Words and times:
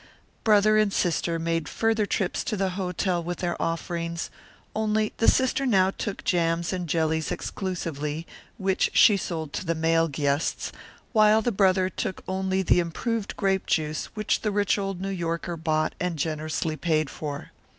Brother 0.43 0.77
and 0.77 0.91
sister 0.91 1.37
made 1.37 1.69
further 1.69 2.07
trips 2.07 2.43
to 2.45 2.57
the 2.57 2.71
hotel 2.71 3.23
with 3.23 3.37
their 3.37 3.55
offerings, 3.61 4.31
only 4.75 5.13
the 5.17 5.27
sister 5.27 5.63
now 5.63 5.91
took 5.91 6.23
jams 6.23 6.73
and 6.73 6.89
jellies 6.89 7.31
exclusively, 7.31 8.25
which 8.57 8.89
she 8.95 9.15
sold 9.15 9.53
to 9.53 9.63
the 9.63 9.75
male 9.75 10.07
guests, 10.07 10.71
while 11.13 11.43
the 11.43 11.51
brother 11.51 11.87
took 11.87 12.23
only 12.27 12.63
the 12.63 12.79
improved 12.79 13.37
grape 13.37 13.67
juice 13.67 14.05
which 14.15 14.41
the 14.41 14.49
rich 14.49 14.79
old 14.79 15.01
New 15.01 15.09
Yorker 15.11 15.55
bought 15.55 15.93
and 15.99 16.17
generously 16.17 16.75
paid 16.75 17.07
for. 17.07 17.51